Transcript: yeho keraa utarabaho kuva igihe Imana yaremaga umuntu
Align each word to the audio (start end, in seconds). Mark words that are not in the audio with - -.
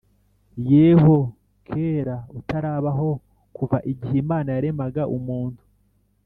yeho 0.69 1.17
keraa 1.67 2.21
utarabaho 2.39 3.09
kuva 3.55 3.77
igihe 3.91 4.15
Imana 4.23 4.49
yaremaga 4.55 5.03
umuntu 5.17 5.61